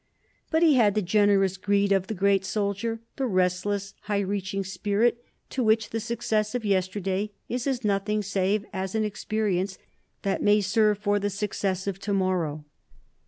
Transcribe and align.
But 0.49 0.63
he 0.63 0.73
had 0.73 0.95
the 0.95 1.03
generous 1.03 1.57
greed 1.57 1.91
of 1.91 2.07
the 2.07 2.15
great 2.15 2.43
soldier, 2.43 3.01
the 3.17 3.27
restless, 3.27 3.93
high 4.05 4.21
reaching 4.21 4.63
spirit, 4.63 5.23
to 5.51 5.61
which 5.63 5.91
the 5.91 5.99
success 5.99 6.55
of 6.55 6.65
yesterday 6.65 7.29
is 7.47 7.67
as 7.67 7.83
nothing 7.85 8.23
save 8.23 8.65
as 8.73 8.95
an 8.95 9.03
experience 9.03 9.77
that 10.23 10.41
may 10.41 10.59
serve 10.59 10.97
for 10.97 11.19
the 11.19 11.29
success 11.29 11.85
of 11.85 11.99
to 11.99 12.13
morrow. 12.13 12.65